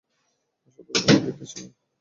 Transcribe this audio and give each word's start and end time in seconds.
আশা 0.67 0.81
করি, 0.87 0.97
রোমান্টিক 0.97 1.35
কিছু 1.39 1.55
নয়। 1.59 1.71